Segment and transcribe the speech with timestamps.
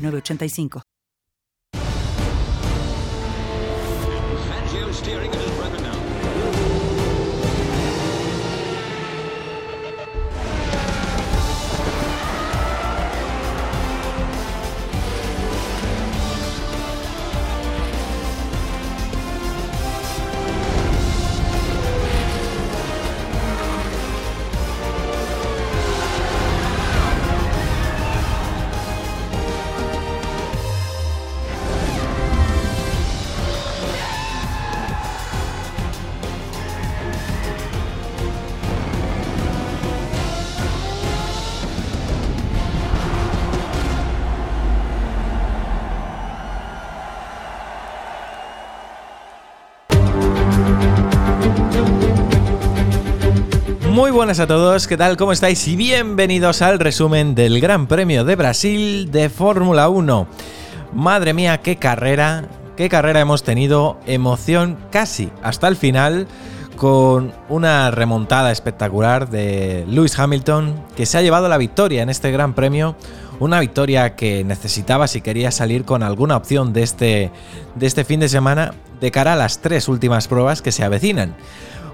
[0.00, 0.82] 985.
[54.10, 55.16] Muy buenas a todos, ¿qué tal?
[55.16, 55.68] ¿Cómo estáis?
[55.68, 60.26] Y bienvenidos al resumen del Gran Premio de Brasil de Fórmula 1.
[60.92, 66.26] Madre mía, qué carrera, qué carrera hemos tenido, emoción casi hasta el final
[66.74, 72.32] con una remontada espectacular de Lewis Hamilton que se ha llevado la victoria en este
[72.32, 72.96] Gran Premio,
[73.38, 77.30] una victoria que necesitaba si quería salir con alguna opción de este,
[77.76, 81.36] de este fin de semana de cara a las tres últimas pruebas que se avecinan.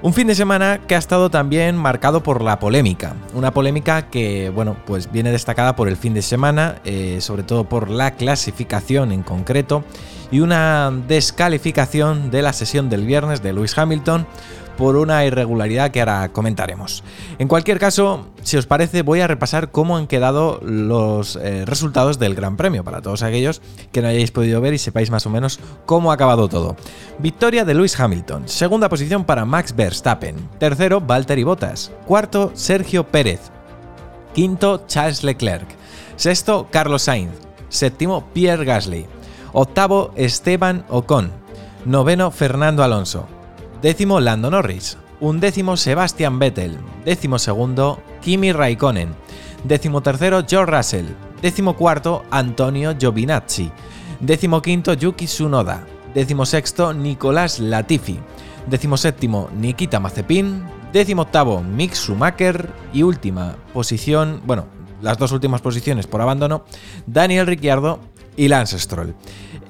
[0.03, 3.17] Un fin de semana que ha estado también marcado por la polémica.
[3.35, 7.65] Una polémica que, bueno, pues viene destacada por el fin de semana, eh, sobre todo
[7.65, 9.85] por la clasificación en concreto,
[10.31, 14.27] y una descalificación de la sesión del viernes de Lewis Hamilton
[14.77, 17.03] por una irregularidad que ahora comentaremos.
[17.39, 22.19] En cualquier caso, si os parece, voy a repasar cómo han quedado los eh, resultados
[22.19, 25.31] del Gran Premio, para todos aquellos que no hayáis podido ver y sepáis más o
[25.31, 26.77] menos cómo ha acabado todo.
[27.19, 33.41] Victoria de Lewis Hamilton, segunda posición para Max Verstappen, tercero Valtteri Bottas, cuarto Sergio Pérez,
[34.35, 35.67] quinto Charles Leclerc,
[36.17, 37.33] sexto Carlos Sainz,
[37.69, 39.07] séptimo Pierre Gasly,
[39.59, 41.33] octavo Esteban Ocon,
[41.87, 43.27] noveno Fernando Alonso,
[43.81, 44.99] Décimo Lando Norris.
[45.19, 46.77] Undécimo Sebastian Vettel.
[47.07, 49.15] Décimo segundo Kimi Raikkonen.
[49.65, 51.07] Décimo tercero George Russell.
[51.41, 53.71] Décimo cuarto Antonio Giovinazzi.
[54.21, 55.87] Décimo quinto Yuki Tsunoda.
[56.15, 58.19] Décimo sexto Nicolás Latifi.
[58.67, 60.65] Décimo séptimo Nikita Mazepin.
[60.93, 62.69] Décimo octavo Mick Schumacher.
[62.93, 64.67] Y última posición, bueno,
[65.01, 66.65] las dos últimas posiciones por abandono,
[67.07, 68.01] Daniel Ricciardo
[68.37, 69.15] y Lance Stroll.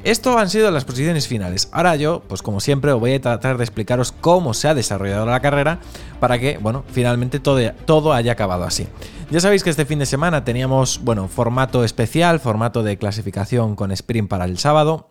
[0.06, 1.68] Esto han sido las posiciones finales.
[1.72, 5.40] Ahora yo, pues como siempre, voy a tratar de explicaros cómo se ha desarrollado la
[5.40, 5.80] carrera
[6.20, 8.86] para que, bueno, finalmente todo, todo haya acabado así.
[9.32, 13.90] Ya sabéis que este fin de semana teníamos, bueno, formato especial, formato de clasificación con
[13.90, 15.10] sprint para el sábado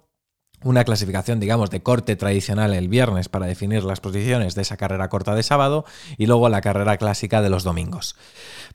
[0.64, 5.10] una clasificación, digamos, de corte tradicional el viernes para definir las posiciones de esa carrera
[5.10, 5.84] corta de sábado
[6.18, 8.16] y luego la carrera clásica de los domingos.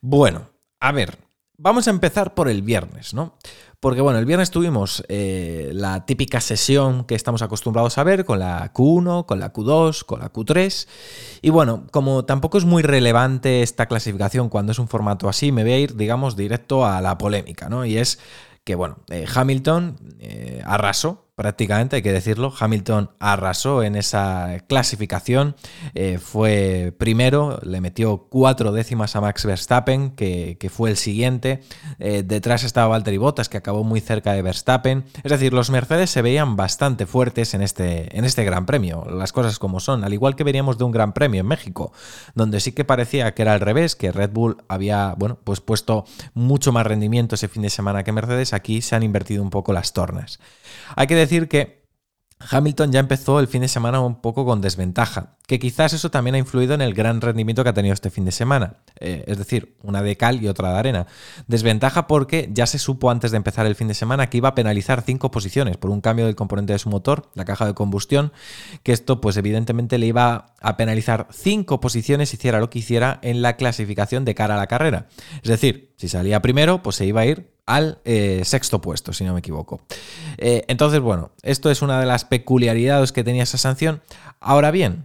[0.03, 1.17] Bueno, a ver,
[1.61, 3.37] vamos a empezar por el viernes, ¿no?
[3.81, 8.39] Porque bueno, el viernes tuvimos eh, la típica sesión que estamos acostumbrados a ver con
[8.39, 10.89] la Q1, con la Q2, con la Q3.
[11.43, 15.63] Y bueno, como tampoco es muy relevante esta clasificación cuando es un formato así, me
[15.63, 17.85] voy a ir, digamos, directo a la polémica, ¿no?
[17.87, 18.19] Y es
[18.65, 22.53] que bueno, eh, Hamilton eh, arrasó prácticamente, hay que decirlo.
[22.61, 25.57] Hamilton arrasó en esa clasificación.
[25.95, 31.63] Eh, fue primero, le metió cuatro décimas a Max Verstappen, que, fue el siguiente.
[31.99, 35.05] Eh, detrás estaba Valtteri Bottas, que acabó muy cerca de Verstappen.
[35.23, 39.33] Es decir, los Mercedes se veían bastante fuertes en este, en este Gran Premio, las
[39.33, 40.05] cosas como son.
[40.05, 41.91] Al igual que veníamos de un Gran Premio en México,
[42.35, 46.05] donde sí que parecía que era al revés, que Red Bull había, bueno, pues puesto
[46.35, 49.73] mucho más rendimiento ese fin de semana que Mercedes, aquí se han invertido un poco
[49.73, 50.39] las tornas.
[50.97, 51.81] Hay que decir que
[52.49, 56.35] Hamilton ya empezó el fin de semana un poco con desventaja, que quizás eso también
[56.35, 59.37] ha influido en el gran rendimiento que ha tenido este fin de semana, eh, es
[59.37, 61.07] decir, una de cal y otra de arena.
[61.49, 64.55] Desventaja porque ya se supo antes de empezar el fin de semana que iba a
[64.55, 68.33] penalizar cinco posiciones por un cambio del componente de su motor, la caja de combustión,
[68.83, 73.43] que esto pues evidentemente le iba a penalizar cinco posiciones hiciera lo que hiciera en
[73.43, 75.09] la clasificación de cara a la carrera.
[75.43, 79.23] Es decir, si salía primero, pues se iba a ir al eh, sexto puesto, si
[79.23, 79.81] no me equivoco.
[80.39, 84.03] Eh, entonces, bueno, esto es una de las peculiaridades que tenía esa sanción.
[84.41, 85.05] Ahora bien,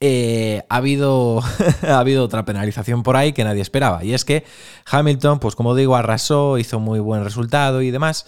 [0.00, 1.40] eh, ha, habido,
[1.82, 4.02] ha habido otra penalización por ahí que nadie esperaba.
[4.02, 4.44] Y es que
[4.90, 8.26] Hamilton, pues como digo, arrasó, hizo muy buen resultado y demás.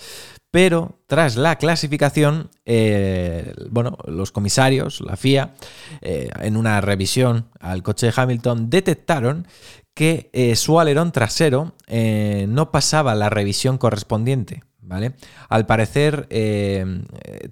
[0.52, 2.50] Pero tras la clasificación,
[3.70, 5.55] bueno, los comisarios, la FIA,
[6.00, 9.47] en una revisión al coche de Hamilton, detectaron
[9.94, 11.75] que su alerón trasero
[12.48, 14.62] no pasaba la revisión correspondiente.
[14.90, 15.14] ¿vale?
[15.48, 16.84] Al parecer, eh,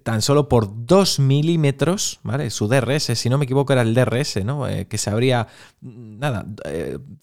[0.03, 2.51] tan solo por 2 milímetros, ¿vale?
[2.51, 4.67] Su DRS, si no me equivoco, era el DRS, ¿no?
[4.67, 5.47] Eh, que se habría,
[5.81, 6.45] nada,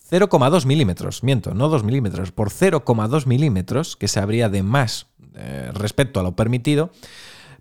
[0.09, 5.07] 0,2 eh, milímetros, miento, no 2 milímetros, por 0,2 milímetros, que se habría de más
[5.73, 6.91] respecto a lo permitido,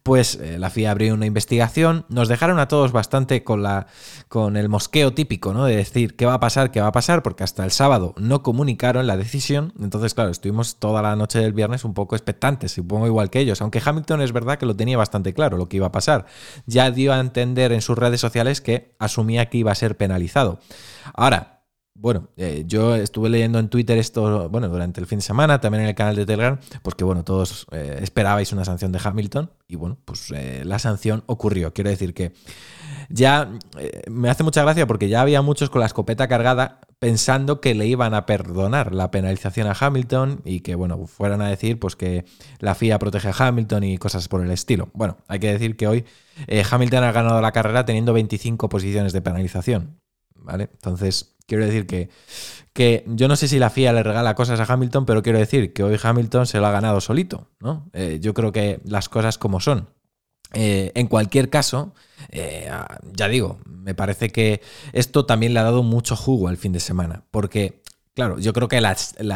[0.05, 2.05] pues la FIA abrió una investigación.
[2.11, 3.87] Nos dejaron a todos bastante con, la,
[4.29, 5.65] con el mosqueo típico, ¿no?
[5.65, 8.43] De decir qué va a pasar, qué va a pasar, porque hasta el sábado no
[8.43, 9.73] comunicaron la decisión.
[9.81, 13.63] Entonces, claro, estuvimos toda la noche del viernes un poco expectantes, supongo igual que ellos.
[13.63, 16.27] Aunque Hamilton es verdad que lo tenía bastante claro lo que iba a pasar.
[16.67, 20.61] Ya dio a entender en sus redes sociales que asumía que iba a ser penalizado.
[21.15, 21.54] Ahora,
[21.97, 25.85] bueno, eh, yo estuve leyendo en Twitter esto, bueno, durante el fin de semana, también
[25.85, 29.53] en el canal de Telegram, pues que bueno, todos eh, esperabais una sanción de Hamilton
[29.69, 31.73] y bueno, pues eh, la sanción ocurrió.
[31.73, 32.33] Quiero decir que
[33.09, 33.49] ya
[34.11, 37.87] me hace mucha gracia porque ya había muchos con la escopeta cargada pensando que le
[37.87, 42.25] iban a perdonar la penalización a Hamilton y que bueno, fueran a decir pues que
[42.59, 44.89] la FIA protege a Hamilton y cosas por el estilo.
[44.95, 46.05] Bueno, hay que decir que hoy
[46.71, 50.01] Hamilton ha ganado la carrera teniendo 25 posiciones de penalización.
[50.45, 50.69] ¿Vale?
[50.75, 52.09] Entonces, Quiero decir que,
[52.73, 55.73] que yo no sé si la FIA le regala cosas a Hamilton, pero quiero decir
[55.73, 57.89] que hoy Hamilton se lo ha ganado solito, ¿no?
[57.93, 59.89] Eh, yo creo que las cosas como son.
[60.55, 61.95] Eh, en cualquier caso,
[62.31, 62.71] eh,
[63.13, 64.63] ya digo, me parece que
[64.93, 67.83] esto también le ha dado mucho jugo el fin de semana, porque
[68.15, 68.95] Claro, yo creo que la,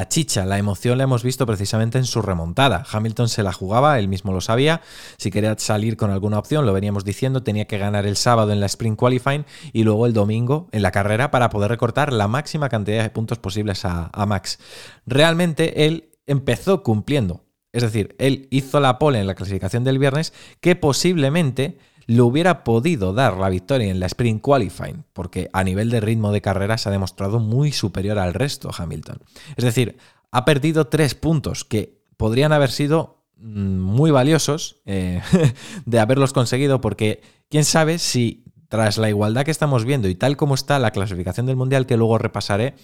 [0.08, 2.84] chicha, la emoción la hemos visto precisamente en su remontada.
[2.88, 4.82] Hamilton se la jugaba, él mismo lo sabía.
[5.16, 8.60] Si quería salir con alguna opción, lo veníamos diciendo, tenía que ganar el sábado en
[8.60, 12.68] la Sprint Qualifying y luego el domingo en la carrera para poder recortar la máxima
[12.68, 14.60] cantidad de puntos posibles a, a Max.
[15.06, 17.42] Realmente él empezó cumpliendo.
[17.72, 22.64] Es decir, él hizo la pole en la clasificación del viernes que posiblemente le hubiera
[22.64, 26.78] podido dar la victoria en la Sprint Qualifying, porque a nivel de ritmo de carrera
[26.78, 29.18] se ha demostrado muy superior al resto Hamilton.
[29.56, 29.98] Es decir,
[30.30, 35.20] ha perdido tres puntos que podrían haber sido mm, muy valiosos eh,
[35.84, 37.20] de haberlos conseguido, porque
[37.50, 41.44] quién sabe si tras la igualdad que estamos viendo y tal como está la clasificación
[41.44, 42.74] del Mundial que luego repasaré,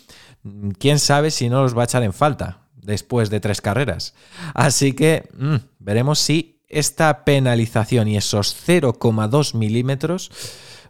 [0.43, 4.13] mm, quién sabe si no los va a echar en falta después de tres carreras.
[4.53, 10.31] Así que mm, veremos si esta penalización y esos 0,2 milímetros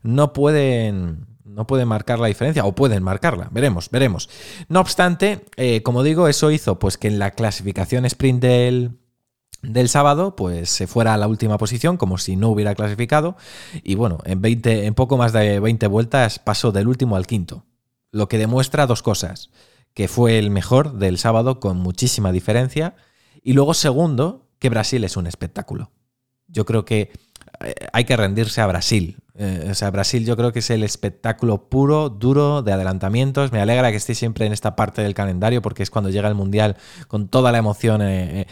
[0.02, 3.48] no pueden, no pueden marcar la diferencia o pueden marcarla.
[3.52, 4.28] Veremos, veremos.
[4.68, 8.98] No obstante, eh, como digo, eso hizo pues que en la clasificación sprint del,
[9.62, 13.36] del sábado, pues se fuera a la última posición, como si no hubiera clasificado.
[13.82, 17.64] Y bueno, en, 20, en poco más de 20 vueltas pasó del último al quinto.
[18.10, 19.50] Lo que demuestra dos cosas.
[19.94, 22.96] Que fue el mejor del sábado con muchísima diferencia.
[23.42, 25.90] Y luego, segundo, que Brasil es un espectáculo.
[26.46, 27.10] Yo creo que
[27.64, 29.16] eh, hay que rendirse a Brasil.
[29.36, 33.52] Eh, o sea, Brasil yo creo que es el espectáculo puro, duro de adelantamientos.
[33.52, 36.34] Me alegra que esté siempre en esta parte del calendario porque es cuando llega el
[36.34, 36.76] Mundial
[37.08, 38.46] con toda la emoción eh,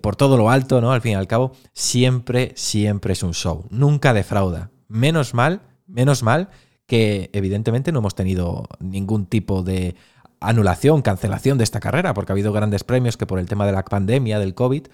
[0.00, 0.92] por todo lo alto, ¿no?
[0.92, 3.66] Al fin y al cabo, siempre, siempre es un show.
[3.70, 4.70] Nunca defrauda.
[4.88, 6.48] Menos mal, menos mal
[6.86, 9.94] que evidentemente no hemos tenido ningún tipo de
[10.40, 13.72] anulación, cancelación de esta carrera, porque ha habido grandes premios que por el tema de
[13.72, 14.88] la pandemia, del COVID,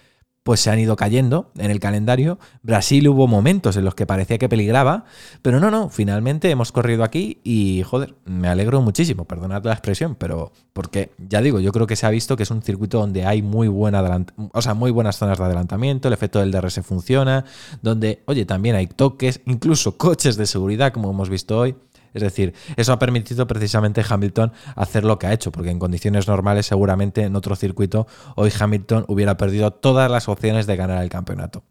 [0.47, 2.39] pues se han ido cayendo en el calendario.
[2.63, 5.05] Brasil hubo momentos en los que parecía que peligraba,
[5.43, 10.15] pero no, no, finalmente hemos corrido aquí y joder, me alegro muchísimo, perdonad la expresión,
[10.15, 13.27] pero porque ya digo, yo creo que se ha visto que es un circuito donde
[13.27, 17.45] hay muy buena o sea, muy buenas zonas de adelantamiento, el efecto del DRS funciona,
[17.83, 21.75] donde, oye, también hay toques, incluso coches de seguridad como hemos visto hoy.
[22.17, 26.27] Es decir, eso ha permitido precisamente Hamilton hacer lo que ha hecho, porque en condiciones
[26.27, 28.07] normales seguramente en otro circuito
[28.37, 31.63] hoy Hamilton hubiera perdido todas las opciones de ganar el campeonato.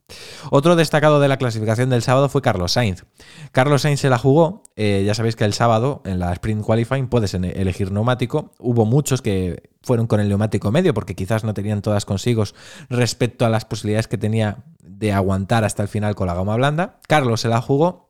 [0.51, 3.05] Otro destacado de la clasificación del sábado fue Carlos Sainz.
[3.51, 7.07] Carlos Sainz se la jugó, eh, ya sabéis que el sábado en la Sprint Qualifying
[7.07, 11.81] puedes elegir neumático, hubo muchos que fueron con el neumático medio porque quizás no tenían
[11.81, 12.43] todas consigo
[12.87, 16.99] respecto a las posibilidades que tenía de aguantar hasta el final con la goma blanda.
[17.07, 18.04] Carlos se la jugó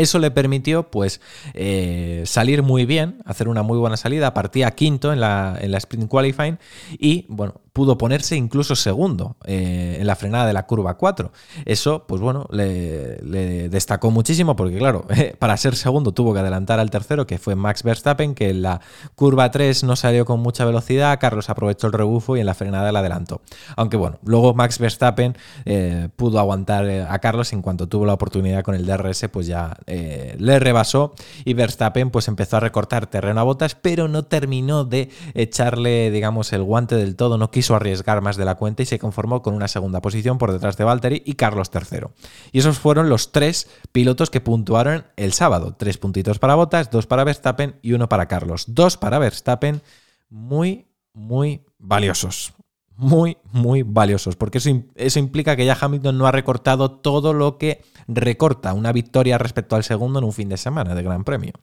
[0.00, 1.20] eso le permitió pues
[1.54, 5.78] eh, salir muy bien, hacer una muy buena salida, partía quinto en la, en la
[5.78, 6.58] sprint qualifying
[6.98, 11.32] y bueno, pudo ponerse incluso segundo eh, en la frenada de la curva 4.
[11.64, 15.06] Eso, pues bueno, le, destacó muchísimo porque, claro,
[15.38, 18.80] para ser segundo tuvo que adelantar al tercero, que fue Max Verstappen, que en la
[19.14, 22.90] curva 3 no salió con mucha velocidad, Carlos aprovechó el rebufo y en la frenada
[22.92, 23.40] le adelantó.
[23.76, 28.14] Aunque bueno, luego Max Verstappen eh, pudo aguantar eh, a Carlos en cuanto tuvo la
[28.14, 33.08] oportunidad con el DRS, pues ya eh, le rebasó y Verstappen pues empezó a recortar
[33.08, 37.74] terreno a botas, pero no terminó de echarle, digamos, el guante del todo, no quiso
[37.74, 40.84] arriesgar más de la cuenta y se conformó con una segunda posición por detrás de
[40.84, 42.06] Valtteri y Carlos III.
[42.52, 45.74] Y esos fueron los tres pilotos que puntuaron el sábado.
[45.76, 48.66] Tres puntitos para Botas, dos para Verstappen y uno para Carlos.
[48.68, 49.82] Dos para Verstappen,
[50.28, 52.54] muy, muy valiosos
[53.00, 57.56] muy, muy valiosos, porque eso, eso, implica que ya Hamilton no ha recortado todo lo
[57.56, 61.54] que recorta una victoria respecto al segundo en un fin de semana de Gran Premio.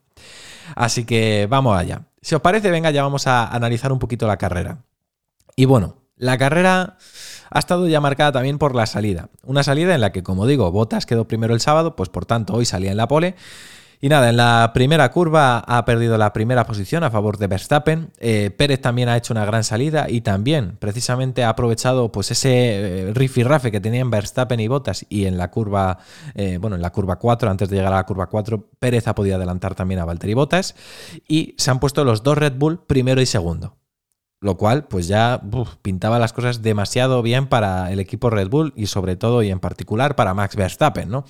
[0.75, 2.07] Así que vamos allá.
[2.23, 4.83] Si os parece, venga, ya vamos a analizar un poquito la carrera.
[5.55, 6.97] Y bueno, la carrera
[7.51, 9.29] ha estado ya marcada también por la salida.
[9.43, 12.53] Una salida en la que, como digo, Bottas quedó primero el sábado, pues por tanto
[12.53, 13.35] hoy salía en la pole.
[13.99, 18.11] Y nada, en la primera curva ha perdido la primera posición a favor de Verstappen.
[18.19, 22.49] Eh, Pérez también ha hecho una gran salida y también precisamente ha aprovechado pues ese
[22.51, 25.97] eh, rifirrafe que tenían Verstappen y Bottas y en la curva,
[26.35, 29.15] eh, bueno, en la curva 4, antes de llegar a la curva 4, Pérez ha
[29.15, 30.75] podido adelantar también a Valtteri Bottas
[31.27, 33.76] y se han puesto los dos Red Bull primero y segundo.
[34.39, 35.41] Lo cual, pues ya
[35.81, 39.59] pintaba las cosas demasiado bien para el equipo Red Bull y sobre todo y en
[39.59, 41.25] particular para Max Verstappen, ¿no?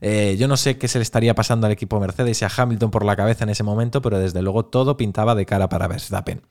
[0.00, 2.90] Eh, yo no sé qué se le estaría pasando al equipo Mercedes y a Hamilton
[2.90, 6.42] por la cabeza en ese momento, pero desde luego todo pintaba de cara para Verstappen.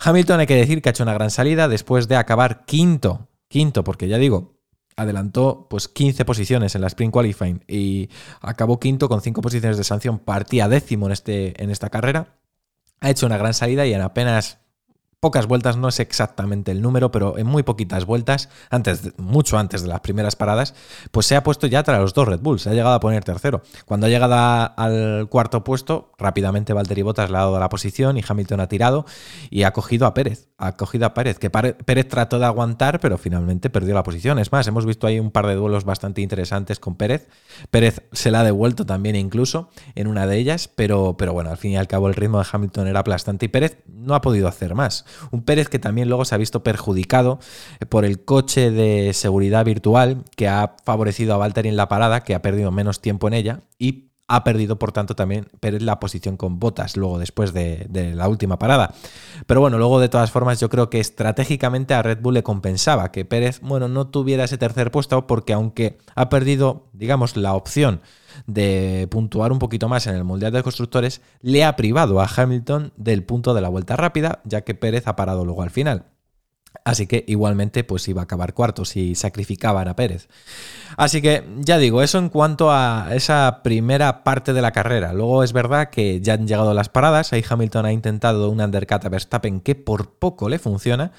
[0.00, 3.84] Hamilton hay que decir que ha hecho una gran salida después de acabar quinto, quinto,
[3.84, 4.56] porque ya digo,
[4.96, 8.08] adelantó pues 15 posiciones en la Spring Qualifying y
[8.40, 12.38] acabó quinto con 5 posiciones de sanción, partía décimo en, este, en esta carrera.
[13.00, 14.58] Ha hecho una gran salida y en apenas
[15.20, 19.82] pocas vueltas, no es exactamente el número, pero en muy poquitas vueltas, antes mucho antes
[19.82, 20.74] de las primeras paradas,
[21.10, 23.24] pues se ha puesto ya tras los dos Red Bulls, se ha llegado a poner
[23.24, 23.62] tercero.
[23.86, 24.34] Cuando ha llegado
[24.76, 29.06] al cuarto puesto, rápidamente Valtteri Bottas le ha dado la posición y Hamilton ha tirado
[29.50, 33.16] y ha cogido a Pérez, ha cogido a Pérez, que Pérez trató de aguantar, pero
[33.16, 34.38] finalmente perdió la posición.
[34.38, 37.28] Es más, hemos visto ahí un par de duelos bastante interesantes con Pérez.
[37.70, 41.56] Pérez se la ha devuelto también incluso en una de ellas, pero, pero bueno, al
[41.56, 44.46] fin y al cabo el ritmo de Hamilton era aplastante y Pérez no ha podido
[44.46, 45.04] hacer más.
[45.30, 47.38] Un Pérez que también luego se ha visto perjudicado
[47.80, 52.20] eh, por el coche de seguridad virtual que ha favorecido a Valtteri en la parada,
[52.20, 56.00] que ha perdido menos tiempo en ella y ha perdido, por tanto, también Pérez la
[56.00, 58.94] posición con botas luego después de, la última parada.
[59.46, 63.12] Pero bueno, luego de todas formas yo creo que estratégicamente a Red Bull le compensaba
[63.12, 68.00] que Pérez, bueno, no tuviera ese tercer puesto porque aunque ha perdido, digamos, la opción
[68.46, 72.92] de puntuar un poquito más en el Mundial de Constructores, le ha privado a Hamilton
[72.96, 76.15] del punto de la vuelta rápida, ya que Pérez ha parado luego al final.
[76.86, 80.28] Así que igualmente pues iba a acabar cuarto si sacrificaban a Pérez.
[80.96, 85.12] Así que ya digo, eso en cuanto a esa primera parte de la carrera.
[85.12, 87.32] Luego es verdad que ya han llegado las paradas.
[87.32, 91.10] Ahí Hamilton ha intentado un undercut a Verstappen que por poco le funciona.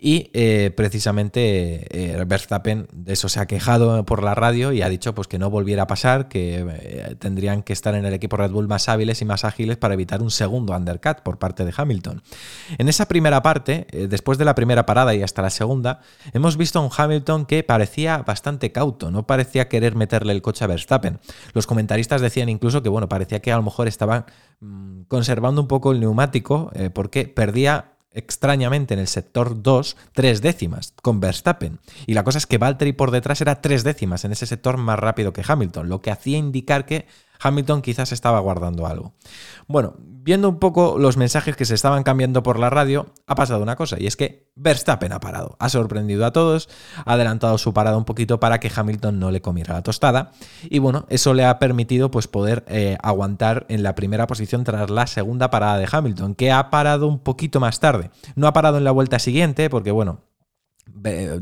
[0.00, 4.88] Y eh, precisamente eh, Verstappen de eso se ha quejado por la radio y ha
[4.88, 8.36] dicho pues que no volviera a pasar, que eh, tendrían que estar en el equipo
[8.36, 11.74] Red Bull más hábiles y más ágiles para evitar un segundo undercut por parte de
[11.76, 12.22] Hamilton.
[12.78, 16.00] En esa primera parte, después de la primera parada y hasta la segunda,
[16.32, 20.64] hemos visto a un Hamilton que parecía bastante cauto, no parecía querer meterle el coche
[20.64, 21.18] a Verstappen.
[21.52, 24.26] Los comentaristas decían incluso que, bueno, parecía que a lo mejor estaban
[24.60, 30.40] mm, conservando un poco el neumático eh, porque perdía extrañamente en el sector 2 tres
[30.40, 31.78] décimas con Verstappen.
[32.06, 34.98] Y la cosa es que Valtteri por detrás era tres décimas en ese sector más
[34.98, 37.06] rápido que Hamilton, lo que hacía indicar que
[37.40, 39.14] Hamilton quizás estaba guardando algo.
[39.66, 43.62] Bueno, viendo un poco los mensajes que se estaban cambiando por la radio, ha pasado
[43.62, 45.56] una cosa, y es que Verstappen ha parado.
[45.58, 46.68] Ha sorprendido a todos,
[47.04, 50.32] ha adelantado su parada un poquito para que Hamilton no le comiera la tostada.
[50.64, 54.90] Y bueno, eso le ha permitido pues, poder eh, aguantar en la primera posición tras
[54.90, 58.10] la segunda parada de Hamilton, que ha parado un poquito más tarde.
[58.34, 60.22] No ha parado en la vuelta siguiente, porque bueno,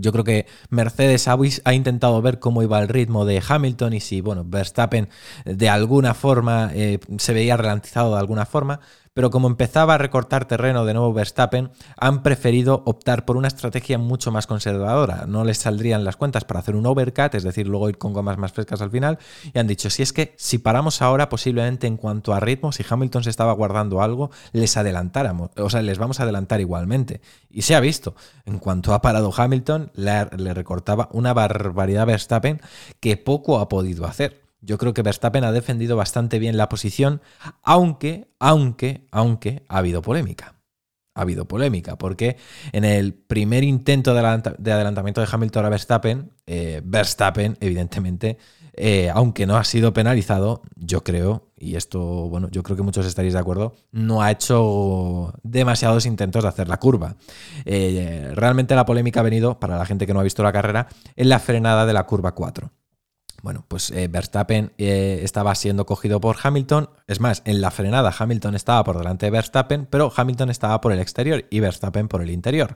[0.01, 4.21] yo creo que Mercedes ha, intentado ver cómo iba el ritmo de Hamilton y si,
[4.21, 5.09] bueno, Verstappen
[5.45, 8.81] de alguna forma eh, se veía ralentizado de alguna forma,
[9.15, 13.97] pero como empezaba a recortar terreno de nuevo Verstappen, han preferido optar por una estrategia
[13.97, 15.25] mucho más conservadora.
[15.27, 18.39] No les saldrían las cuentas para hacer un overcut, es decir, luego ir con gomas
[18.39, 19.19] más frescas al final,
[19.53, 22.85] y han dicho, si es que si paramos ahora, posiblemente en cuanto a ritmo, si
[22.89, 27.21] Hamilton se estaba guardando algo, les adelantáramos, o sea, les vamos a adelantar igualmente.
[27.51, 28.17] Y se ha visto,
[28.47, 32.61] en cuanto ha parado Hamilton, le, recortaba una barbaridad Verstappen
[32.99, 34.44] que poco ha podido hacer.
[34.65, 37.21] Yo creo que Verstappen ha defendido bastante bien la posición,
[37.63, 40.55] aunque, aunque, aunque ha habido polémica.
[41.15, 42.39] Ha habido polémica, porque
[42.73, 48.39] en el primer intento de, adelantamiento de Hamilton a Verstappen, eh, Verstappen, evidentemente,
[48.73, 53.07] eh, aunque no ha sido penalizado, yo creo, y esto, bueno, yo creo que muchos
[53.07, 57.15] estaréis de acuerdo, no ha hecho demasiados intentos de hacer la curva.
[57.65, 60.89] Eh, realmente la polémica ha venido, para la gente que no ha visto la carrera,
[61.15, 62.73] en la frenada de la curva 4
[63.45, 66.89] Bueno, pues eh, Verstappen eh, estaba siendo cogido por Hamilton.
[67.07, 70.93] Es más, en la frenada Hamilton estaba por delante de Verstappen, pero Hamilton estaba por
[70.93, 72.75] el exterior y Verstappen por el interior.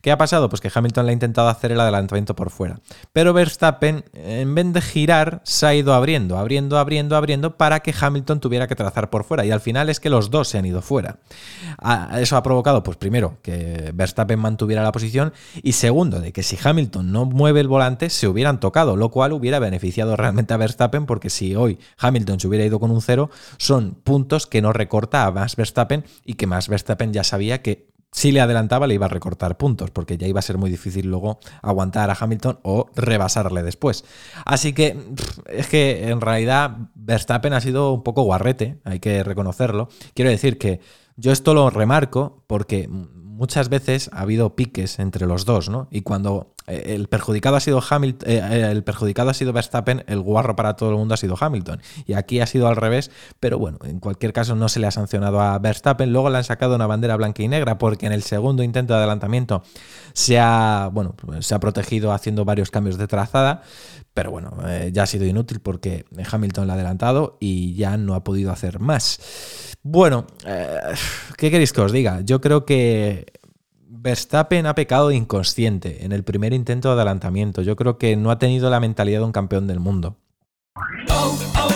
[0.00, 0.48] ¿Qué ha pasado?
[0.48, 2.80] Pues que Hamilton le ha intentado hacer el adelantamiento por fuera.
[3.12, 7.92] Pero Verstappen, en vez de girar, se ha ido abriendo, abriendo, abriendo, abriendo para que
[8.00, 9.44] Hamilton tuviera que trazar por fuera.
[9.44, 11.18] Y al final es que los dos se han ido fuera.
[12.14, 16.56] Eso ha provocado, pues primero, que Verstappen mantuviera la posición y segundo, de que si
[16.64, 21.06] Hamilton no mueve el volante, se hubieran tocado, lo cual hubiera beneficiado realmente a Verstappen,
[21.06, 25.26] porque si hoy Hamilton se hubiera ido con un cero, son puntos que no recorta
[25.26, 29.06] a Max Verstappen y que Max Verstappen ya sabía que si le adelantaba le iba
[29.06, 32.86] a recortar puntos, porque ya iba a ser muy difícil luego aguantar a Hamilton o
[32.94, 34.04] rebasarle después.
[34.46, 34.96] Así que
[35.46, 39.88] es que en realidad Verstappen ha sido un poco guarrete, hay que reconocerlo.
[40.14, 40.80] Quiero decir que
[41.16, 42.88] yo esto lo remarco porque
[43.36, 45.88] muchas veces ha habido piques entre los dos, ¿no?
[45.90, 50.04] Y cuando eh, el perjudicado ha sido Hamilton, eh, eh, el perjudicado ha sido Verstappen,
[50.06, 51.80] el guarro para todo el mundo ha sido Hamilton.
[52.06, 54.90] Y aquí ha sido al revés, pero bueno, en cualquier caso no se le ha
[54.90, 56.12] sancionado a Verstappen.
[56.12, 58.98] Luego le han sacado una bandera blanca y negra porque en el segundo intento de
[58.98, 59.62] adelantamiento
[60.12, 63.62] se ha, bueno, se ha protegido haciendo varios cambios de trazada.
[64.16, 64.50] Pero bueno,
[64.90, 68.80] ya ha sido inútil porque Hamilton le ha adelantado y ya no ha podido hacer
[68.80, 69.76] más.
[69.82, 70.26] Bueno,
[71.36, 72.22] ¿qué queréis que os diga?
[72.22, 73.26] Yo creo que
[73.86, 77.60] Verstappen ha pecado inconsciente en el primer intento de adelantamiento.
[77.60, 80.16] Yo creo que no ha tenido la mentalidad de un campeón del mundo.
[81.10, 81.75] Oh, oh,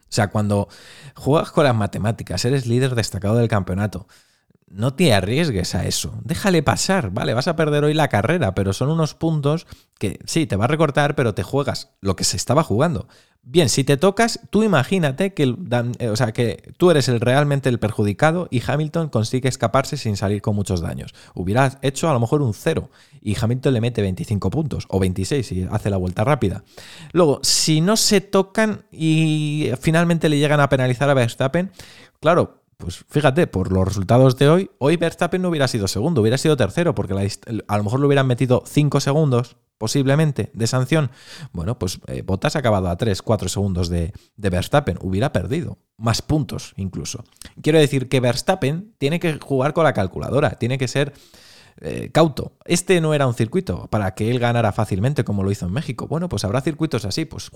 [0.11, 0.67] O sea, cuando
[1.15, 4.07] juegas con las matemáticas, eres líder destacado del campeonato,
[4.67, 6.13] no te arriesgues a eso.
[6.23, 7.33] Déjale pasar, ¿vale?
[7.33, 9.67] Vas a perder hoy la carrera, pero son unos puntos
[9.99, 13.07] que sí, te va a recortar, pero te juegas lo que se estaba jugando.
[13.43, 15.55] Bien, si te tocas, tú imagínate que,
[15.99, 20.15] eh, o sea, que tú eres el, realmente el perjudicado y Hamilton consigue escaparse sin
[20.17, 21.13] salir con muchos daños.
[21.33, 22.89] Hubieras hecho a lo mejor un cero
[23.21, 26.63] y Hamilton le mete 25 puntos o 26 y hace la vuelta rápida.
[27.13, 31.71] Luego, si no se tocan y finalmente le llegan a penalizar a Verstappen,
[32.19, 36.37] claro, pues fíjate, por los resultados de hoy, hoy Verstappen no hubiera sido segundo, hubiera
[36.37, 41.09] sido tercero, porque a lo mejor le hubieran metido 5 segundos posiblemente, de sanción,
[41.53, 46.21] bueno, pues eh, Bottas ha acabado a 3, 4 segundos de, Verstappen, hubiera perdido más
[46.21, 47.23] puntos incluso.
[47.63, 51.13] Quiero decir que Verstappen tiene que jugar con la calculadora, tiene que ser
[51.81, 52.53] eh, cauto.
[52.65, 56.07] Este no era un circuito para que él ganara fácilmente como lo hizo en México.
[56.07, 57.51] Bueno, pues habrá circuitos así, pues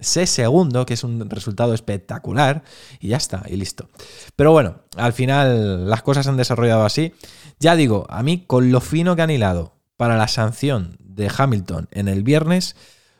[0.00, 2.62] sé segundo, que es un resultado espectacular,
[3.00, 3.88] y ya está, y listo.
[4.36, 7.14] Pero bueno, al final las cosas han desarrollado así.
[7.58, 11.88] Ya digo, a mí con lo fino que han hilado para la sanción de Hamilton
[11.90, 12.76] en el viernes,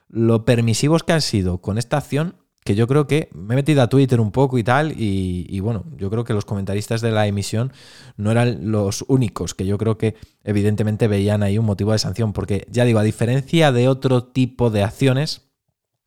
[0.08, 3.82] lo permisivos que han sido con esta acción, que yo creo que me he metido
[3.82, 7.26] a Twitter un poco y tal, y, bueno, yo creo que los comentaristas de la
[7.26, 7.72] emisión
[8.16, 12.32] no eran los únicos, que yo creo que evidentemente veían ahí un motivo de sanción,
[12.32, 15.42] porque ya digo, a diferencia de otro tipo de acciones,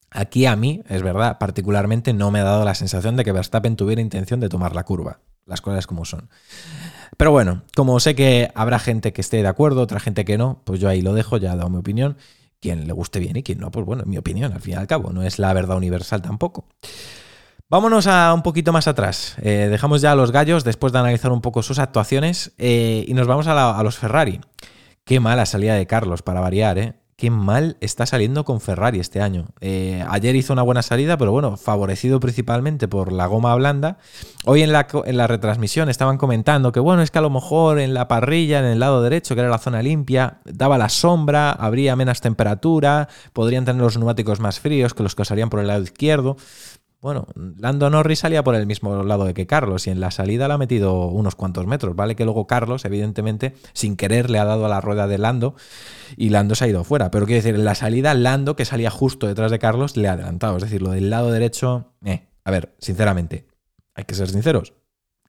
[0.09, 3.75] aquí a mí, es verdad, particularmente no me ha dado la sensación de que Verstappen
[3.75, 6.27] tuviera intención de tomar la curva, las cosas como son.
[7.17, 10.63] Pero bueno, como sé que habrá gente que esté de acuerdo, otra gente que no,
[10.65, 12.17] pues yo ahí lo dejo, ya he dado mi opinión.
[12.59, 14.87] Quien le guste bien y quien no, pues bueno, mi opinión, al fin y al
[14.87, 16.65] cabo, no es la verdad universal tampoco.
[17.69, 19.35] Vámonos a un poquito más atrás.
[19.41, 23.13] Eh, dejamos ya a los gallos después de analizar un poco sus actuaciones eh, y
[23.13, 24.39] nos vamos a, a, los Ferrari.
[25.03, 26.95] Qué mala salida de Carlos, para variar, ¿eh?
[27.17, 29.47] Qué mal está saliendo con Ferrari este año.
[29.59, 33.97] Eh, ayer hizo una buena salida, pero bueno, favorecido principalmente por la goma blanda.
[34.45, 34.83] Hoy en la,
[35.27, 38.79] retransmisión estaban comentando que bueno, es que a lo mejor en la parrilla, en el
[38.79, 43.81] lado derecho, que era la zona limpia, daba la sombra, habría menos temperatura, podrían tener
[43.81, 46.37] los neumáticos más fríos que los que por el lado izquierdo.
[47.07, 50.49] Bueno, Lando Norris salía por el mismo lado de que Carlos y en la salida
[50.49, 51.95] le ha metido unos cuantos metros.
[51.95, 55.55] Vale que luego Carlos, evidentemente, sin querer le ha dado a la rueda de Lando
[56.17, 57.09] y Lando se ha ido fuera.
[57.09, 60.11] Pero quiero decir, en la salida Lando, que salía justo detrás de Carlos, le ha
[60.11, 60.57] adelantado.
[60.57, 62.27] Es decir, lo del lado derecho, eh.
[62.43, 63.47] a ver, sinceramente,
[63.95, 64.73] hay que ser sinceros.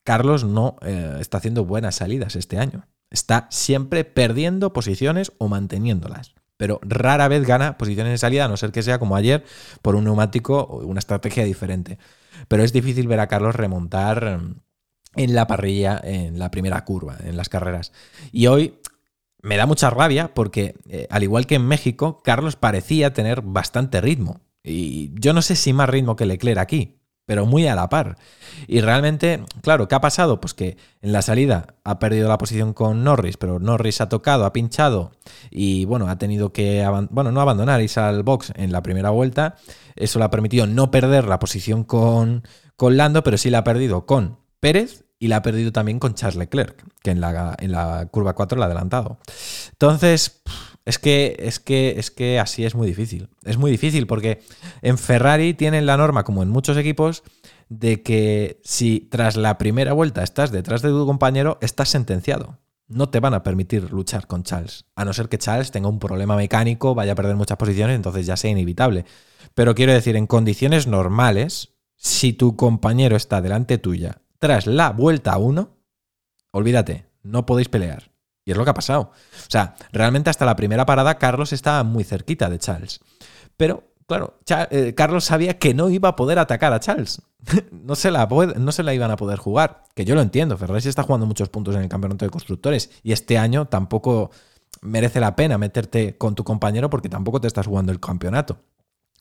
[0.02, 2.88] Carlos no eh, está haciendo buenas salidas este año.
[3.08, 8.58] Está siempre perdiendo posiciones o manteniéndolas pero rara vez gana posiciones de salida, a no
[8.58, 9.44] ser que sea como ayer,
[9.80, 11.98] por un neumático o una estrategia diferente.
[12.48, 14.56] Pero es difícil ver a Carlos remontar mm,
[15.16, 17.92] en la parrilla, en la primera curva, en las carreras.
[18.32, 18.80] Y hoy
[19.40, 24.00] me da mucha rabia porque, eh, al igual que en México, Carlos parecía tener bastante
[24.00, 24.40] ritmo.
[24.62, 26.97] Y yo no sé si más ritmo que Leclerc aquí,
[27.28, 28.16] pero muy a la par.
[28.68, 30.40] Y realmente, claro, ¿qué ha pasado?
[30.40, 34.46] Pues que en la salida ha perdido la posición con Norris, pero Norris ha tocado,
[34.46, 35.12] ha pinchado
[35.50, 39.56] y bueno, ha tenido que, bueno, no abandonar, irse al box en la primera vuelta.
[39.94, 42.44] Eso le ha permitido no perder la posición con,
[42.76, 46.14] con Lando, pero sí la ha perdido con Pérez y la ha perdido también con
[46.14, 49.18] Charles Leclerc, que en la, en la curva 4 la ha adelantado.
[49.72, 50.40] Entonces,
[50.88, 53.28] es que, es que, es que así es muy difícil.
[53.44, 54.40] Es muy difícil porque
[54.80, 57.24] en Ferrari tienen la norma, como en muchos equipos,
[57.68, 62.58] de que si tras la primera vuelta estás detrás de tu compañero, estás sentenciado.
[62.86, 65.98] No te van a permitir luchar con Charles, a no ser que Charles tenga un
[65.98, 69.04] problema mecánico, vaya a perder muchas posiciones, entonces ya sea inevitable.
[69.54, 75.36] Pero quiero decir, en condiciones normales, si tu compañero está delante tuya tras la vuelta
[75.36, 75.68] 1,
[76.52, 78.10] olvídate, no podéis pelear.
[78.48, 79.10] Y es lo que ha pasado.
[79.10, 83.00] O sea, realmente hasta la primera parada Carlos estaba muy cerquita de Charles.
[83.58, 84.38] Pero, claro,
[84.70, 87.20] eh, Carlos sabía que no iba a poder atacar a Charles.
[87.70, 89.82] no, se la no se la iban a poder jugar.
[89.94, 90.56] Que yo lo entiendo.
[90.56, 92.88] Ferrari está jugando muchos puntos en el campeonato de constructores.
[93.02, 94.30] Y este año tampoco
[94.80, 98.60] merece la pena meterte con tu compañero porque tampoco te estás jugando el campeonato.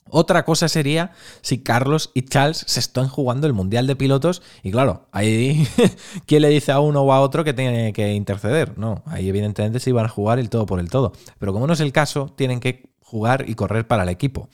[0.10, 4.72] Otra cosa sería si Carlos y Charles se están jugando el Mundial de Pilotos y
[4.72, 5.68] claro, ahí
[6.26, 8.78] quién le dice a uno o a otro que tiene que interceder.
[8.78, 11.14] No, ahí evidentemente se iban a jugar el todo por el todo.
[11.40, 14.50] Pero como no es el caso, tienen que jugar y correr para el equipo.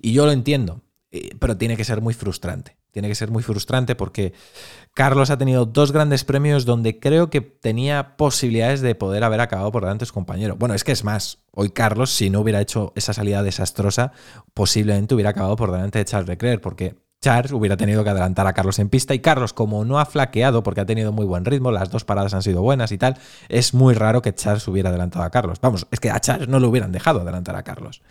[0.00, 2.77] Y yo lo entiendo, eh, pero tiene que ser muy frustrante.
[2.90, 4.32] Tiene que ser muy frustrante porque
[4.94, 9.70] Carlos ha tenido dos grandes premios donde creo que tenía posibilidades de poder haber acabado
[9.70, 10.56] por delante de su compañero.
[10.56, 14.12] Bueno, es que es más, hoy Carlos, si no hubiera hecho esa salida desastrosa,
[14.54, 18.52] posiblemente hubiera acabado por delante de Charles Leclerc, porque Charles hubiera tenido que adelantar a
[18.52, 21.72] Carlos en pista y Carlos, como no ha flaqueado porque ha tenido muy buen ritmo,
[21.72, 25.24] las dos paradas han sido buenas y tal, es muy raro que Charles hubiera adelantado
[25.24, 25.60] a Carlos.
[25.60, 28.02] Vamos, es que a Charles no le hubieran dejado adelantar a Carlos.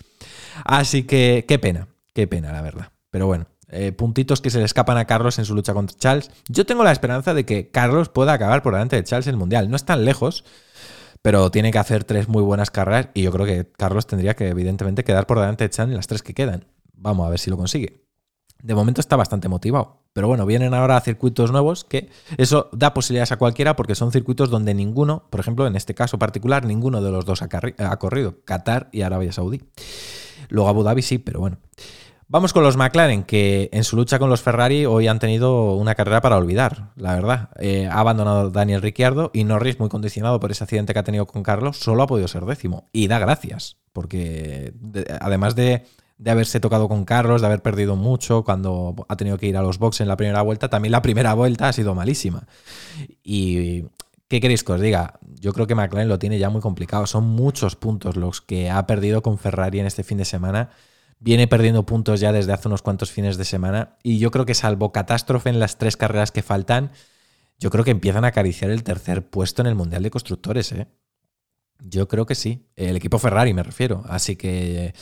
[0.65, 2.91] Así que qué pena, qué pena, la verdad.
[3.09, 6.31] Pero bueno, eh, puntitos que se le escapan a Carlos en su lucha contra Charles.
[6.47, 9.37] Yo tengo la esperanza de que Carlos pueda acabar por delante de Charles en el
[9.37, 9.69] Mundial.
[9.69, 10.45] No es tan lejos,
[11.21, 14.47] pero tiene que hacer tres muy buenas carreras y yo creo que Carlos tendría que
[14.47, 16.65] evidentemente quedar por delante de Charles en las tres que quedan.
[16.93, 18.07] Vamos a ver si lo consigue.
[18.63, 20.01] De momento está bastante motivado.
[20.13, 24.49] Pero bueno, vienen ahora circuitos nuevos que eso da posibilidades a cualquiera porque son circuitos
[24.49, 28.43] donde ninguno, por ejemplo, en este caso particular, ninguno de los dos ha, ha corrido.
[28.43, 29.61] Qatar y Arabia Saudí.
[30.49, 31.59] Luego Abu Dhabi sí, pero bueno.
[32.29, 35.95] Vamos con los McLaren, que en su lucha con los Ferrari hoy han tenido una
[35.95, 37.51] carrera para olvidar, la verdad.
[37.57, 41.25] Eh, ha abandonado Daniel Ricciardo y Norris, muy condicionado por ese accidente que ha tenido
[41.25, 42.89] con Carlos, solo ha podido ser décimo.
[42.91, 44.73] Y da gracias, porque
[45.21, 45.85] además de,
[46.17, 49.61] de, haberse tocado con Carlos, de haber perdido mucho cuando ha tenido que ir a
[49.61, 52.45] los boxes en la primera vuelta, también la primera vuelta ha sido malísima.
[53.23, 53.85] Y
[54.27, 55.17] ¿Qué queréis que os diga?
[55.39, 57.07] Yo creo que McLaren lo tiene ya muy complicado.
[57.07, 60.71] Son muchos puntos los que ha perdido con Ferrari en este fin de semana
[61.19, 64.53] viene perdiendo puntos ya desde hace unos cuantos fines de semana y yo creo que
[64.53, 66.91] salvo catástrofe en las tres carreras que faltan,
[67.59, 70.71] yo creo que empiezan a acariciar el tercer puesto en el Mundial de Constructores.
[70.73, 70.87] ¿eh?
[71.79, 72.67] Yo creo que sí.
[72.75, 74.03] El equipo Ferrari me refiero.
[74.07, 74.93] Así que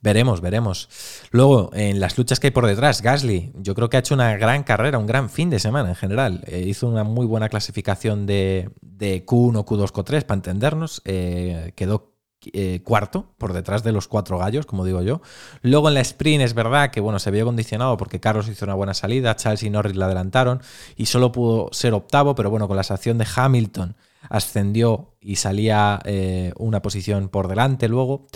[0.00, 0.88] veremos, veremos.
[1.32, 4.36] Luego, en las luchas que hay por detrás, Gasly, yo creo que ha hecho una
[4.36, 6.44] gran carrera, un gran fin de semana en general.
[6.46, 11.02] Eh, hizo una muy buena clasificación de, Q1, Q2, Q3, para entendernos.
[11.04, 12.13] Eh, quedó
[12.52, 15.20] eh, cuarto, por detrás de los cuatro gallos, como digo yo.
[15.62, 18.74] Luego en la sprint es verdad que bueno, se vio condicionado porque Carlos hizo una
[18.74, 20.60] buena salida, Charles y Norris la adelantaron
[20.96, 23.96] y solo pudo ser octavo, pero bueno, con la sanción de Hamilton
[24.28, 28.26] ascendió y salía eh, una posición por delante luego.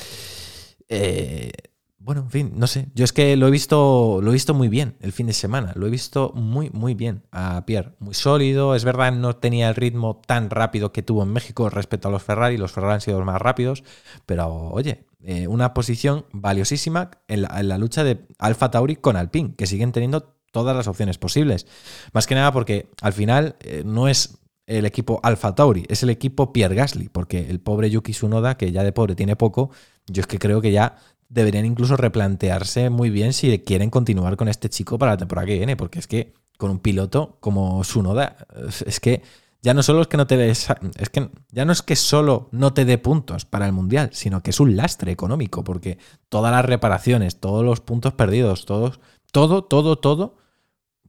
[0.88, 1.52] Eh,
[2.00, 2.88] bueno, en fin, no sé.
[2.94, 5.72] Yo es que lo he visto, lo he visto muy bien el fin de semana.
[5.74, 7.94] Lo he visto muy, muy bien a Pierre.
[7.98, 8.74] Muy sólido.
[8.74, 12.22] Es verdad, no tenía el ritmo tan rápido que tuvo en México respecto a los
[12.22, 12.56] Ferrari.
[12.56, 13.82] Los Ferrari han sido los más rápidos.
[14.26, 19.66] Pero, oye, eh, una posición valiosísima en la, lucha de Alfa Tauri con Alpine, que
[19.66, 21.66] siguen teniendo todas las opciones posibles.
[22.12, 26.10] Más que nada porque al final eh, no es el equipo Alfa Tauri, es el
[26.10, 29.70] equipo Pierre Gasly, porque el pobre Yuki Tsunoda, que ya de pobre tiene poco,
[30.06, 30.96] yo es que creo que ya
[31.28, 35.58] deberían incluso replantearse muy bien si quieren continuar con este chico para la temporada que
[35.58, 38.36] viene, porque es que con un piloto como Sunoda,
[38.84, 39.22] es que
[39.60, 40.68] ya no solo es que no te es
[41.12, 44.50] que ya no es que solo no te dé puntos para el mundial, sino que
[44.50, 49.00] es un lastre económico, porque todas las reparaciones, todos los puntos perdidos, todos,
[49.32, 50.36] todo, todo, todo,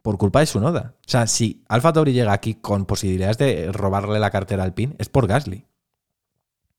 [0.01, 0.95] por culpa de Sunoda.
[1.05, 4.95] O sea, si Alfa Tauri llega aquí con posibilidades de robarle la cartera al PIN,
[4.97, 5.65] es por Gasly.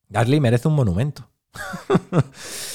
[0.09, 1.29] Gasly merece un monumento.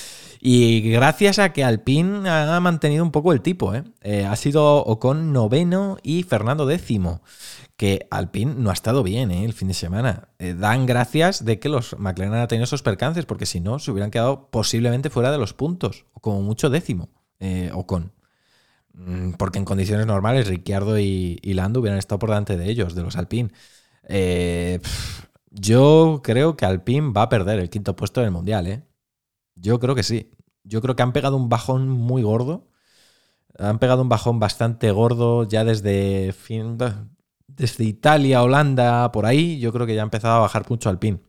[0.48, 3.84] Y gracias a que Alpine ha mantenido un poco el tipo, ¿eh?
[4.02, 7.24] Eh, ha sido Ocon noveno y Fernando décimo.
[7.78, 9.44] Que Alpine no ha estado bien ¿eh?
[9.44, 10.30] el fin de semana.
[10.38, 14.12] dan gracias de que los McLaren han tenido esos percances, porque si no, se hubieran
[14.12, 17.10] quedado posiblemente fuera de los puntos, o como mucho décimo,
[17.74, 18.12] Ocon.
[18.94, 23.02] Mm, porque en condiciones normales, Ricciardo y, Lando hubieran estado por delante de ellos, de
[23.02, 23.50] los Alpine.
[25.50, 28.84] yo creo que Alpine va a perder el quinto puesto del mundial, ¿eh?
[29.56, 30.32] Yo creo que sí.
[30.64, 32.68] Yo creo que han pegado un bajón muy gordo.
[33.58, 36.78] Han pegado un bajón bastante gordo ya desde, fin,
[37.48, 39.60] desde Italia, Holanda, por ahí.
[39.60, 41.22] Yo creo que ya ha empezado a bajar mucho al pin.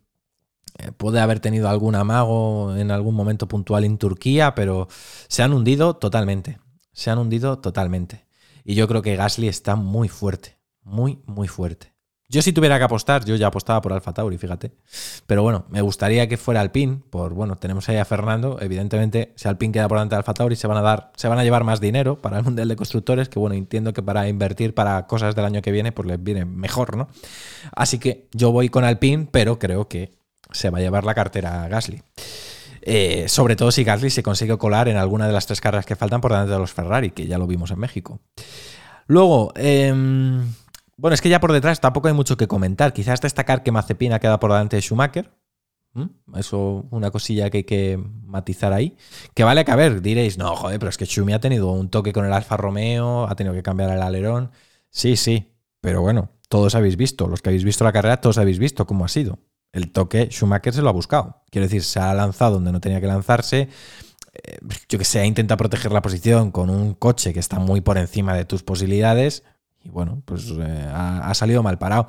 [0.78, 4.88] Eh, puede haber tenido algún amago en algún momento puntual en Turquía, pero
[5.28, 6.58] se han hundido totalmente.
[6.92, 8.26] Se han hundido totalmente.
[8.64, 10.58] Y yo creo que Gasly está muy fuerte.
[10.82, 11.95] Muy, muy fuerte.
[12.28, 14.72] Yo si tuviera que apostar, yo ya apostaba por Alfa Tauri, fíjate.
[15.28, 19.46] Pero bueno, me gustaría que fuera Alpine, por bueno, tenemos ahí a Fernando, evidentemente si
[19.46, 21.62] Alpine queda por delante de Alfa Tauri se van a dar se van a llevar
[21.62, 25.36] más dinero para el Mundial de Constructores, que bueno, entiendo que para invertir para cosas
[25.36, 27.08] del año que viene pues les viene mejor, ¿no?
[27.76, 30.18] Así que yo voy con Alpine, pero creo que
[30.50, 32.02] se va a llevar la cartera a Gasly.
[32.82, 35.94] Eh, sobre todo si Gasly se consigue colar en alguna de las tres carreras que
[35.94, 38.20] faltan por delante de los Ferrari, que ya lo vimos en México.
[39.08, 39.92] Luego, eh,
[40.96, 42.92] bueno, es que ya por detrás tampoco hay mucho que comentar.
[42.92, 45.30] Quizás destacar que Mazepin queda por delante de Schumacher.
[45.92, 46.36] ¿Mm?
[46.36, 48.96] Eso, una cosilla que hay que matizar ahí.
[49.34, 51.88] Que vale que a ver, diréis, no, joder, pero es que Schumi ha tenido un
[51.88, 54.50] toque con el Alfa Romeo, ha tenido que cambiar el alerón.
[54.90, 58.58] Sí, sí, pero bueno, todos habéis visto, los que habéis visto la carrera, todos habéis
[58.58, 59.38] visto cómo ha sido.
[59.72, 61.42] El toque, Schumacher se lo ha buscado.
[61.50, 63.68] Quiero decir, se ha lanzado donde no tenía que lanzarse.
[64.34, 67.96] Eh, yo que sé, intenta proteger la posición con un coche que está muy por
[67.96, 69.44] encima de tus posibilidades
[69.86, 72.08] y bueno, pues eh, ha, salido mal parado.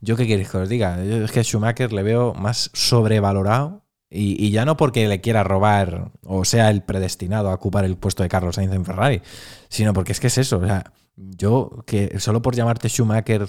[0.00, 1.02] ¿Yo qué queréis que os diga?
[1.02, 6.44] es que Schumacher le veo más sobrevalorado y, ya no porque le quiera robar o
[6.44, 9.22] sea el predestinado a ocupar el puesto de Carlos Sainz en Ferrari,
[9.68, 10.58] sino porque es que es eso.
[10.58, 13.48] O sea, yo que solo por llamarte Schumacher,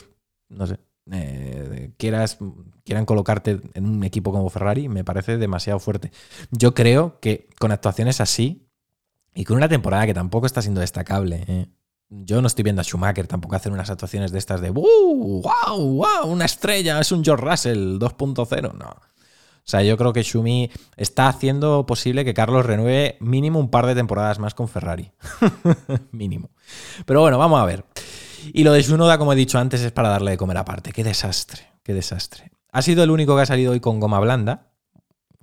[0.50, 0.80] no sé,
[1.12, 2.40] eh, quieras,
[2.84, 6.12] quieran colocarte en un equipo como Ferrari, me parece demasiado fuerte.
[6.50, 8.68] Yo creo que con actuaciones así
[9.36, 11.68] y con una temporada que tampoco está siendo destacable, eh,
[12.10, 15.43] yo no estoy viendo a Schumacher tampoco hacer unas actuaciones de estas de ¡Wow!
[15.43, 16.26] ¡Wow!
[16.26, 18.74] Una estrella, es un George Russell 2.0.
[18.74, 18.89] No.
[18.89, 23.86] O sea, yo creo que Schumi está haciendo posible que Carlos renueve mínimo un par
[23.86, 25.12] de temporadas más con Ferrari.
[26.12, 26.52] mínimo.
[27.06, 27.84] Pero bueno, vamos a ver.
[28.54, 30.93] Y lo de Junoda, como he dicho antes, es para darle de comer aparte.
[30.93, 32.52] Qué desastre, qué desastre.
[32.72, 34.70] Ha sido el único que ha salido hoy con goma blanda.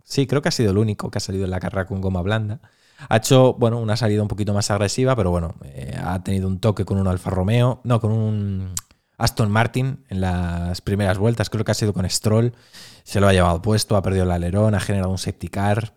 [0.04, 2.22] Sí, creo que ha sido el único que ha salido en la carrera con goma
[2.22, 2.60] blanda.
[3.08, 6.58] Ha hecho, bueno, una salida un poquito más agresiva, pero bueno, eh, ha tenido un
[6.58, 8.74] toque con un Alfa Romeo, no, con un
[9.18, 12.52] Aston Martin en las primeras vueltas, creo que ha sido con Stroll,
[13.04, 15.94] se lo ha llevado puesto, ha perdido el alerón, ha generado un safety car.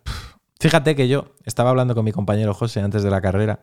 [0.60, 3.60] Fíjate que yo estaba hablando con mi compañero José antes de la carrera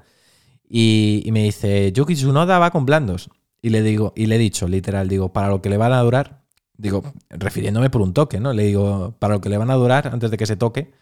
[0.70, 3.30] y, me dice, Yuki Tsunoda va con blandos.
[3.62, 6.00] Y le digo, y le he dicho, literal, digo, para lo que le van a
[6.02, 6.44] durar,
[6.78, 8.54] digo, refiriéndome por un toque, ¿no?
[8.54, 10.94] Le digo, para lo que le van a durar antes de que se toque,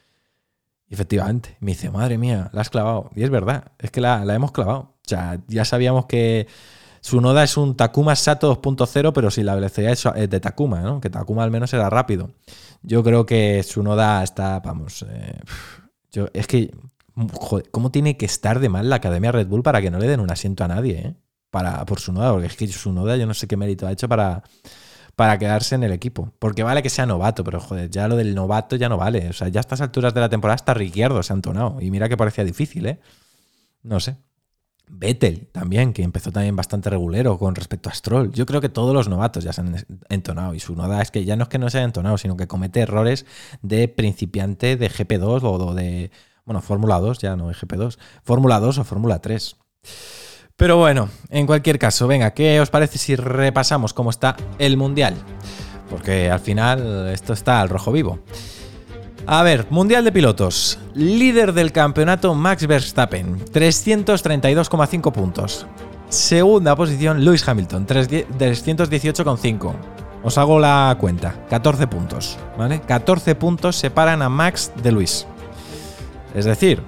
[0.89, 3.10] efectivamente, me dice, madre mía, la has clavado.
[3.15, 4.80] Y es verdad, es que la, hemos clavado.
[4.80, 6.48] O sea, ya sabíamos que
[7.02, 11.02] su noda es un Takuma Sato 2.0, pero si la velocidad es de Takuma, ¿no?
[11.02, 12.32] Que Takuma al menos era rápido.
[12.82, 15.39] Yo creo que su noda está, vamos, eh,
[16.12, 16.72] yo, es que,
[17.34, 20.08] joder, ¿cómo tiene que estar de mal la Academia Red Bull para que no le
[20.08, 21.15] den un asiento a nadie, eh?
[21.50, 23.91] Para, por su noda, porque es que su noda yo no sé qué mérito ha
[23.91, 24.43] hecho para
[25.15, 26.32] para quedarse en el equipo.
[26.39, 29.30] Porque vale que sea novato, pero joder, ya lo del novato ya no vale.
[29.30, 31.78] O sea, ya a estas alturas de la temporada está Ricciardo, se ha entonado.
[31.82, 32.99] Y mira que parecía difícil, ¿eh?
[33.84, 34.17] No sé.
[34.88, 38.32] Vettel también, que empezó también bastante regulero con respecto a Stroll.
[38.32, 39.76] Yo creo que todos los novatos ya se han
[40.10, 42.38] entonado y su noda es que ya no es que no se haya entonado, sino
[42.38, 43.26] que comete errores
[43.62, 46.12] de principiante de GP2 o de,
[46.45, 49.56] bueno, Fórmula 2, ya no de GP2, Fórmula 2 o Fórmula 3.
[50.56, 55.16] Pero bueno, en cualquier caso, venga, ¿qué os parece si repasamos cómo está el Mundial?
[55.89, 58.20] Porque al final esto está al rojo vivo.
[59.26, 60.78] A ver, Mundial de Pilotos.
[60.94, 65.66] Líder del campeonato Max Verstappen, 332,5 puntos.
[66.10, 69.74] Segunda posición Lewis Hamilton, 318,5.
[70.22, 72.82] Os hago la cuenta, 14 puntos, ¿vale?
[72.82, 75.26] 14 puntos separan a Max de Luis.
[76.36, 76.84] Es decir,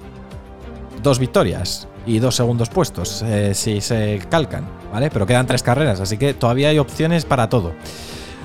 [1.02, 5.10] dos victorias y dos segundos puestos eh, si se calcan, ¿vale?
[5.10, 7.72] Pero quedan tres carreras, así que todavía hay opciones para todo.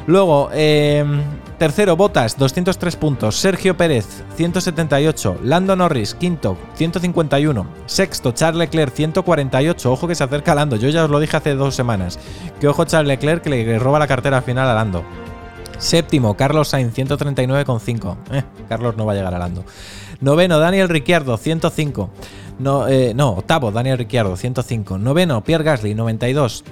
[0.08, 1.22] Luego, em,
[1.60, 3.36] tercero, Botas, 203 puntos.
[3.36, 5.38] Sergio Pérez, 178.
[5.44, 7.68] Lando Norris, quinto, 151.
[7.86, 9.92] Sexto, Charles Leclerc, 148.
[9.92, 10.76] Ojo que se acerca a Lando.
[10.76, 12.20] Yo ya os lo dije hace dos semanas.
[12.60, 15.04] Que ojo Charles Leclerc que le roba la cartera final a Lando.
[15.78, 18.18] Séptimo, Carlos Sainz, 139,5.
[18.32, 19.64] Eh, Carlos no va a llegar a Lando.
[20.22, 22.10] Noveno, Daniel Ricciardo, 105.
[22.60, 25.00] No, eh, no, octavo, Daniel Ricciardo, 105.
[25.00, 26.64] Noveno, Pierre Gasly, 92.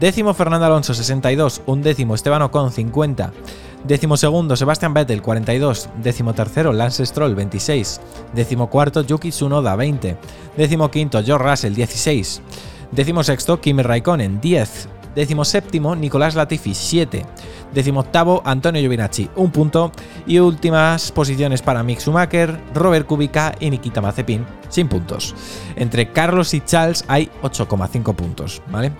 [0.00, 1.62] Décimo, Fernando Alonso, 62.
[1.66, 3.32] Un décimo, Esteban Ocon, 50.
[3.84, 5.88] Décimo segundo, Sebastian Vettel, 42.
[6.02, 8.00] Décimo tercero, Lance Stroll, 26.
[8.34, 10.16] Décimo cuarto, Yuki Tsunoda, 20.
[10.56, 12.42] Décimo quinto, George Russell, 16.
[12.90, 14.88] Décimo sexto, Kimi Raikkonen, 10.
[15.18, 17.26] Décimo séptimo, Nicolás Latifi, 7.
[17.74, 19.90] Décimo octavo, Antonio Giovinacci, un punto.
[20.28, 25.34] Y últimas posiciones para Mick Schumacher, Robert Kubica y Nikita Mazepin, sin puntos.
[25.74, 28.92] Entre Carlos y Charles hay 8,5 puntos, ¿vale?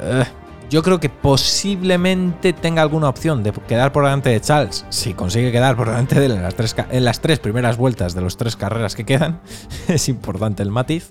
[0.00, 0.24] Eh,
[0.68, 5.50] yo creo que posiblemente tenga alguna opción de quedar por delante de Charles, si consigue
[5.50, 8.36] quedar por delante de él en las tres, en las tres primeras vueltas de las
[8.36, 9.40] tres carreras que quedan.
[9.88, 11.08] es importante el matiz.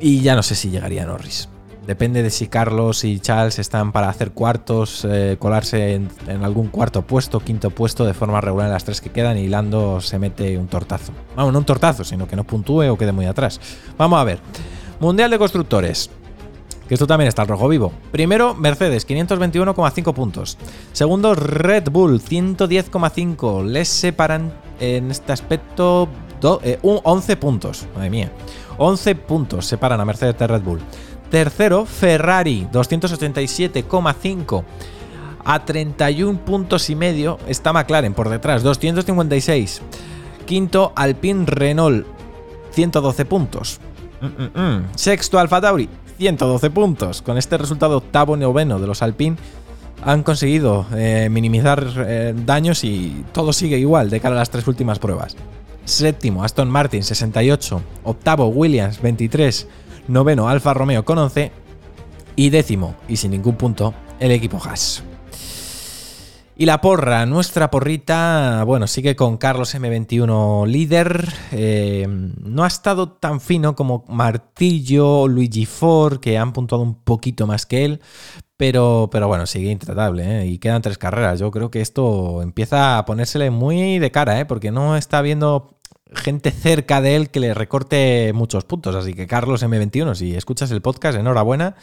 [0.00, 1.48] Y ya no sé si llegaría Norris.
[1.86, 6.08] Depende de si Carlos y Charles están para hacer cuartos, eh, colarse en,
[6.42, 10.00] algún cuarto puesto, quinto puesto de forma regular en las tres que quedan y Lando
[10.00, 11.12] se mete un tortazo.
[11.36, 13.60] Vamos, no un tortazo, sino que no puntúe o quede muy atrás.
[13.98, 14.38] Vamos a ver.
[15.00, 16.10] Mundial de Constructores
[16.88, 17.92] que esto también está al rojo vivo.
[18.12, 20.58] Primero, Mercedes, 521,5 puntos.
[20.92, 23.64] Segundo, Red Bull, 110,5.
[23.64, 26.08] Les separan en este aspecto
[26.42, 27.86] 11 puntos.
[27.94, 28.30] Madre mía.
[28.76, 30.80] 11 puntos separan a Mercedes de Red Bull.
[31.30, 34.64] Tercero, Ferrari, 287,5.
[35.44, 39.82] A 31 puntos y medio está McLaren por detrás, 256.
[40.46, 42.06] Quinto, Alpine Renault,
[42.72, 43.80] 112 puntos.
[44.20, 44.84] Mm, mm, mm.
[44.94, 47.22] Sexto, Alfa Tauri, 112 puntos.
[47.22, 49.36] Con este resultado octavo noveno de los Alpine
[50.02, 54.66] han conseguido eh, minimizar eh, daños y todo sigue igual de cara a las tres
[54.66, 55.36] últimas pruebas.
[55.84, 57.82] Séptimo, Aston Martin 68.
[58.04, 59.68] Octavo, Williams 23.
[60.08, 61.52] Noveno, Alfa Romeo con 11.
[62.36, 65.04] Y décimo, y sin ningún punto, el equipo Haas.
[66.56, 71.28] Y la porra, nuestra porrita, bueno, sigue con Carlos M21 líder.
[71.50, 77.48] Eh, no ha estado tan fino como Martillo, Luigi Ford, que han puntuado un poquito
[77.48, 78.00] más que él.
[78.56, 80.46] Pero, pero bueno, sigue intratable ¿eh?
[80.46, 81.40] y quedan tres carreras.
[81.40, 84.44] Yo creo que esto empieza a ponérsele muy de cara, ¿eh?
[84.44, 85.80] porque no está viendo
[86.14, 88.94] gente cerca de él que le recorte muchos puntos.
[88.94, 91.76] Así que Carlos M21, si escuchas el podcast, enhorabuena.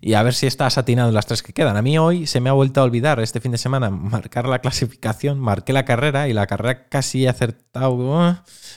[0.00, 1.76] Y a ver si estás atinado en las tres que quedan.
[1.76, 4.60] A mí hoy se me ha vuelto a olvidar este fin de semana marcar la
[4.60, 8.36] clasificación, marqué la carrera y la carrera casi he acertado.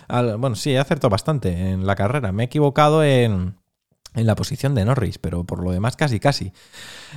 [0.10, 2.32] Eh, bueno, sí, he acertado bastante en la carrera.
[2.32, 3.61] Me he equivocado en
[4.14, 6.52] en la posición de Norris, pero por lo demás casi casi.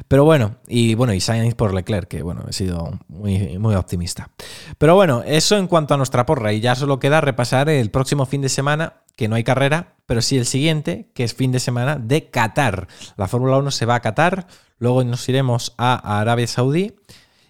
[0.08, 4.30] Pero bueno, y bueno, y Sainz por Leclerc, que bueno, he sido muy, muy optimista.
[4.78, 8.26] Pero bueno, eso en cuanto a nuestra porra, y ya solo queda repasar el próximo
[8.26, 11.60] fin de semana, que no hay carrera, pero sí el siguiente, que es fin de
[11.60, 12.88] semana de Qatar.
[13.16, 14.46] La Fórmula 1 se va a Qatar,
[14.78, 16.94] luego nos iremos a Arabia Saudí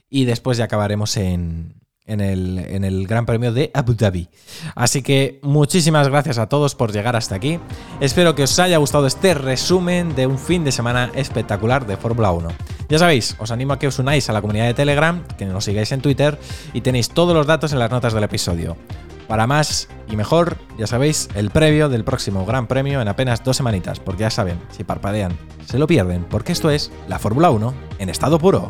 [0.09, 4.29] y después ya acabaremos en, en el, Gran Premio de Abu Dhabi.
[4.75, 7.59] Así que muchísimas gracias a todos por llegar hasta aquí.
[8.01, 12.33] Espero que os haya gustado este resumen de un fin de semana espectacular de Fórmula
[12.33, 12.49] 1.
[12.89, 15.65] Ya sabéis, os animo a que os unáis a la comunidad de Telegram, que nos
[15.65, 16.39] sigáis en Twitter
[16.73, 18.77] y tenéis todos los datos en las notas del episodio.
[19.27, 23.57] Para más y mejor, ya sabéis, el previo del próximo Gran Premio en apenas dos
[23.57, 25.33] semanitas, porque ya saben, si parpadean,
[25.65, 28.69] se lo pierden, porque esto es la Fórmula 1 en estado puro.